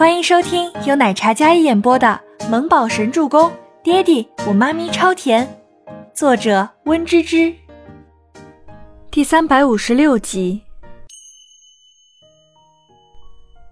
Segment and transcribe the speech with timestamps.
[0.00, 3.50] 欢迎收听由奶茶嘉一演播的《萌宝神助攻》，
[3.82, 5.46] 爹地我妈咪超甜，
[6.14, 7.54] 作者温芝芝。
[9.10, 10.62] 第三百五十六集。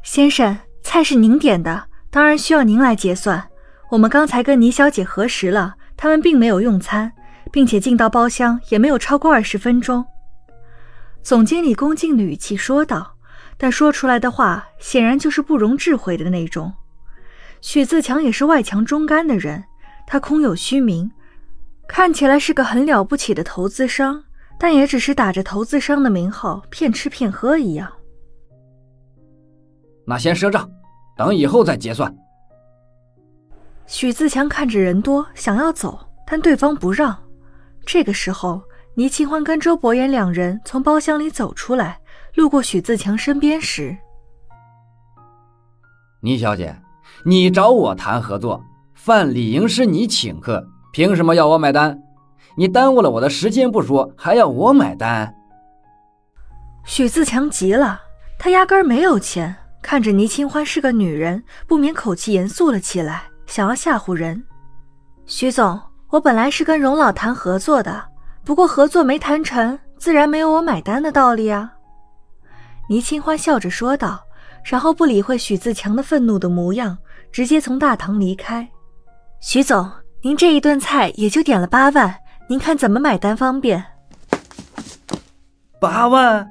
[0.02, 3.48] 先生，菜是您点的，当然需要您来结算。
[3.88, 7.10] 我们刚才跟倪小姐核实了，他们并没有用餐，
[7.50, 10.04] 并且进到包厢也没有超过二十分钟。
[11.22, 13.14] 总经理恭敬的语气说道。
[13.58, 16.72] 但说出来的话显然就是不容置喙的那种。
[17.60, 19.64] 许自强也是外强中干的人，
[20.06, 21.10] 他空有虚名，
[21.88, 24.22] 看起来是个很了不起的投资商，
[24.60, 27.92] 但也只是打着投资商的名号骗吃骗喝一样。
[30.06, 30.70] 那先赊账，
[31.16, 32.14] 等以后再结算。
[33.86, 37.16] 许自强看着人多，想要走，但对方不让。
[37.84, 38.62] 这个时候，
[38.94, 41.98] 倪清欢跟周伯言两人从包厢里走出来。
[42.34, 43.96] 路过许自强身边时，
[46.20, 46.76] 倪小姐，
[47.24, 48.62] 你找我谈合作，
[48.94, 51.98] 饭理应是你请客，凭什么要我买单？
[52.56, 55.34] 你耽误了我的时间不说，还要我买单？
[56.84, 58.00] 许自强急了，
[58.38, 59.54] 他压根儿没有钱。
[59.80, 64.44] 看着倪清欢是个女人，不免口气严肃了起来，想要吓唬人。
[65.24, 68.04] 许总，我本来是跟荣老谈合作的，
[68.44, 71.72] 不过合作没谈成，自然没有我买单的道理啊。
[72.88, 74.20] 倪清欢笑着说道，
[74.64, 76.96] 然后不理会许自强的愤怒的模样，
[77.30, 78.66] 直接从大堂离开。
[79.40, 79.90] 许总，
[80.22, 82.14] 您这一顿菜也就点了八万，
[82.48, 83.84] 您看怎么买单方便？
[85.78, 86.48] 八万？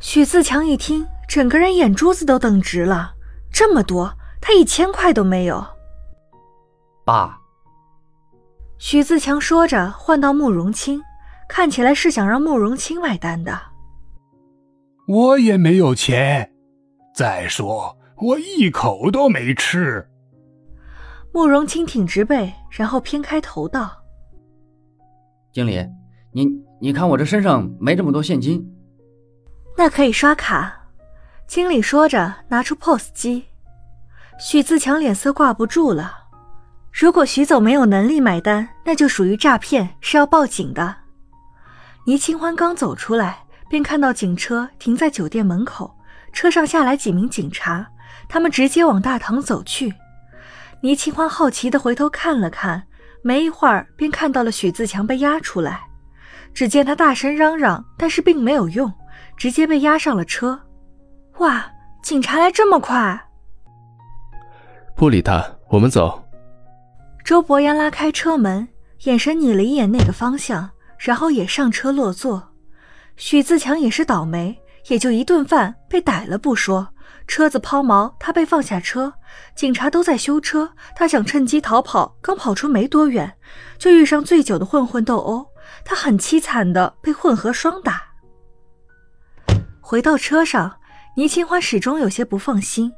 [0.00, 3.12] 许自强一听，整个人眼珠子都瞪直了。
[3.52, 5.64] 这么多，他一千块都没有。
[7.04, 7.38] 爸。
[8.78, 11.02] 许自强说着，换到慕容清，
[11.46, 13.69] 看起来是想让慕容清买单的。
[15.10, 16.52] 我也没有钱，
[17.12, 20.08] 再说我一口都没吃。
[21.32, 23.90] 慕容清挺直背，然后偏开头道
[25.52, 25.84] ：“经理，
[26.32, 26.46] 你
[26.80, 28.64] 你看我这身上没这么多现金，
[29.76, 30.76] 那可以刷卡。”
[31.48, 33.46] 经理说着，拿出 POS 机。
[34.38, 36.12] 许自强脸色挂不住了。
[36.92, 40.94] 如果许总没有能力买单，那就属于诈骗，是要报警的。
[42.06, 43.42] 倪清欢刚走出来。
[43.70, 45.96] 便看到警车停在酒店门口，
[46.32, 47.86] 车上下来几名警察，
[48.28, 49.94] 他们直接往大堂走去。
[50.80, 52.82] 倪清欢好奇地回头看了看，
[53.22, 55.82] 没一会儿便看到了许自强被押出来。
[56.52, 58.92] 只见他大声嚷嚷，但是并没有用，
[59.36, 60.60] 直接被押上了车。
[61.38, 61.64] 哇，
[62.02, 63.28] 警察来这么快！
[64.96, 66.20] 不理他，我们走。
[67.24, 68.66] 周伯言拉开车门，
[69.04, 72.49] 眼神睨了一眼那个方向，然后也上车落座。
[73.20, 74.58] 许自强也是倒霉，
[74.88, 76.88] 也就一顿饭被逮了不说，
[77.28, 79.12] 车子抛锚，他被放下车，
[79.54, 83.30] 警察都在修车，他想趁机逃跑，刚跑出没多远，
[83.76, 85.46] 就遇上醉酒的混混斗殴，
[85.84, 88.02] 他很凄惨的被混合双打。
[89.82, 90.78] 回到车上，
[91.14, 92.90] 倪清欢始终有些不放心，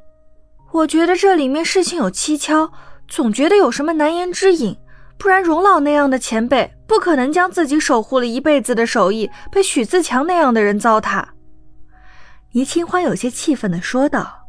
[0.71, 2.71] 我觉得这里面事情有蹊跷，
[3.09, 4.77] 总觉得有什么难言之隐。
[5.17, 11.23] 不然，荣老那样的前辈不可能将自己守护了一辈子的手艺被许自强那样的人糟蹋。
[12.51, 14.45] 倪清欢有些气愤地说道。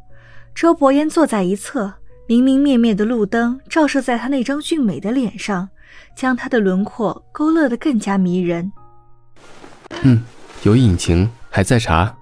[0.55, 1.95] 周伯言坐在一侧，
[2.29, 5.69] 明明灭灭的路灯照射在他那张俊美的脸上，
[6.17, 8.73] 将他的轮廓勾勒得更加迷人。
[10.03, 10.23] 嗯，
[10.63, 12.17] 有隐情，还在查。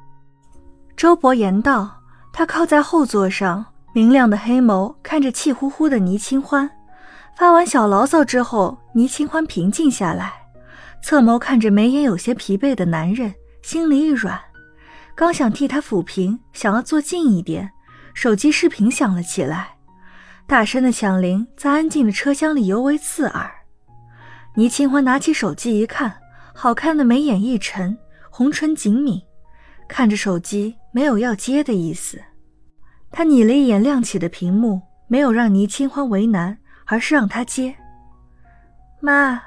[0.97, 1.99] 周伯言道。
[2.35, 6.71] 他靠在后座上，明亮的黑眸看着气呼呼的倪清欢。
[7.37, 10.33] 发完小牢骚之后，倪清欢平静下来，
[11.03, 14.39] 侧眸看着眉眼有些疲惫的男人，心里一软，
[15.15, 17.71] 刚想替他抚平，想要坐近一点，
[18.15, 19.77] 手机视频响了起来，
[20.47, 23.51] 大声的响铃在安静的车厢里尤为刺耳。
[24.55, 26.13] 倪清欢拿起手机一看，
[26.55, 27.97] 好看的眉眼一沉，
[28.31, 29.21] 红唇紧抿，
[29.89, 32.21] 看着手机，没有要接的意思。
[33.11, 36.59] 他睨了一眼亮起的屏幕，没有让倪清欢为难。
[36.87, 37.75] 而是让他接。
[39.01, 39.43] 妈，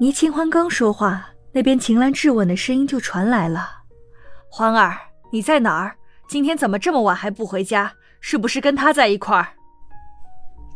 [0.00, 3.68] 倪清欢刚说话，那边秦岚质问的声音就传来了
[4.50, 4.96] ：“欢儿，
[5.30, 5.96] 你在哪儿？
[6.28, 7.92] 今天怎么这么晚还不回家？
[8.20, 9.48] 是不是跟他在一块儿？”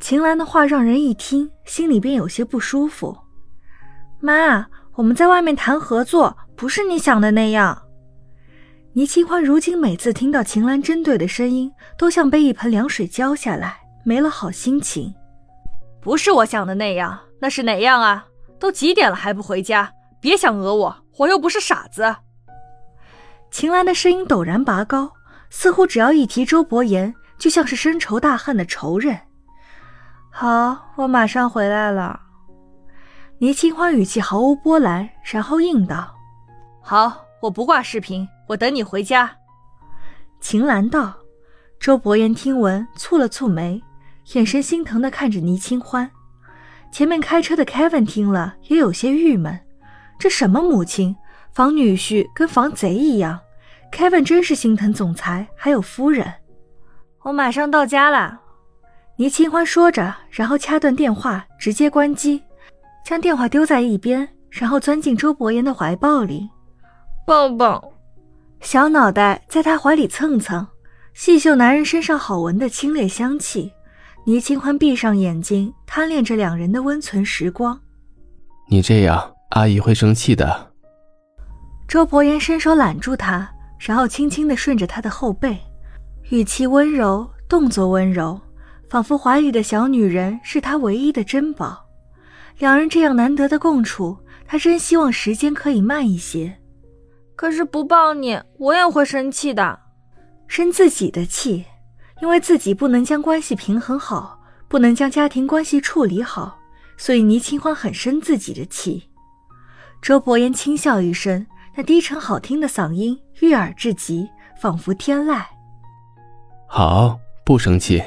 [0.01, 3.17] 秦岚的话让人一听，心里便有些不舒服。
[4.21, 7.83] 妈，我们在外面谈合作，不是你想的那样。
[8.95, 15.15] 倪清欢如今每次听到秦岚针对的声音，都像被一盆凉水浇下来，没了好心情。
[16.03, 18.27] 不是我想的那样，那是哪样啊？
[18.59, 19.93] 都几点了还不回家？
[20.21, 22.17] 别想讹我，我又不是傻子。
[23.53, 25.13] 秦岚的声音陡然拔高，
[25.49, 29.17] 似乎只要一提周伯言，就像是深仇大恨的仇人。
[30.29, 32.21] 好，我马上回来了。
[33.39, 36.13] 倪清欢语气毫无波澜，然后应道
[36.83, 39.31] ：“好，我不挂视频，我等你回家。”
[40.41, 41.15] 秦岚道。
[41.79, 43.83] 周伯言听闻，蹙了蹙眉，
[44.35, 46.11] 眼神心疼的看着倪清欢。
[46.91, 49.59] 前面开车的 Kevin 听了，也有些郁闷。
[50.19, 51.17] 这什么母亲，
[51.53, 53.41] 防女婿跟防贼一样。
[53.91, 56.33] Kevin 真是心疼总裁，还有夫人。
[57.23, 58.41] 我马上到家了。
[59.17, 62.43] 倪清欢说着，然后掐断电话，直接关机，
[63.05, 66.49] 将电话丢在一边，然后钻进周伯言的怀抱里，
[67.27, 67.93] 抱抱，
[68.61, 70.67] 小脑袋在他怀里蹭蹭。
[71.15, 73.71] 细嗅男人身上好闻的清冽香气，
[74.25, 77.79] 倪清欢闭上眼睛，贪恋着两人的温存时光。
[78.69, 80.73] 你这样，阿姨会生气的。
[81.89, 83.49] 周伯言伸手揽住她，
[83.81, 85.59] 然后轻轻地顺着她的后背，
[86.31, 88.41] 语气温柔，动作温柔，
[88.89, 91.85] 仿佛怀里的小女人是他唯一的珍宝。
[92.59, 94.17] 两人这样难得的共处，
[94.47, 96.61] 他真希望时间可以慢一些。
[97.35, 99.81] 可是不抱你，我也会生气的。
[100.47, 101.65] 生自己的气，
[102.23, 104.39] 因为自己不能将关系平衡好，
[104.69, 106.57] 不能将家庭关系处理好，
[106.97, 109.11] 所以倪清欢很生自己的气。
[110.01, 115.43] 周伯言轻笑一声，那低沉好听的嗓音悦耳至极，仿佛天籁。
[116.69, 118.01] 好，不生气。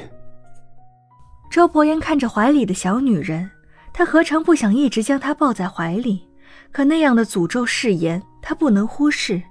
[1.50, 3.50] 周伯言看着怀里的小女人，
[3.92, 6.26] 他何尝不想一直将她抱在怀里？
[6.72, 9.42] 可那样的诅咒誓言，他不能忽视，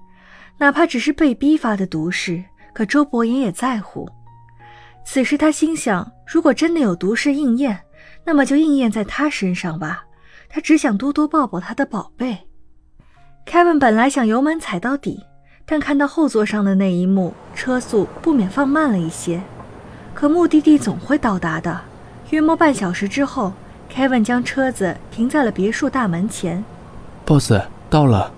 [0.58, 2.44] 哪怕只是被逼发的毒誓。
[2.74, 4.10] 可周伯言也在乎。
[5.06, 7.80] 此时他心想，如果真的有毒誓应验，
[8.25, 10.04] 那么就应验在他身上吧。
[10.50, 12.48] 他只想多多抱抱他的宝贝。
[13.46, 15.24] Kevin 本来想油门踩到底，
[15.66, 19.42] 但看到后座上的那一幕，车速不免放慢了一些。
[20.13, 21.80] 可目的地总会到达的。
[22.31, 23.54] 约莫半小时之后
[23.94, 26.66] ，Kevin 将车子停在了别墅大门前。
[27.25, 27.54] Boss
[27.90, 28.34] 到了。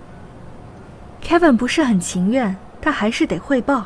[1.24, 3.86] Kevin 不是很情愿，但还是得汇报。